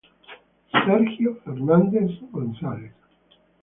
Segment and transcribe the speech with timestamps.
[0.71, 2.95] Sergio Fernández González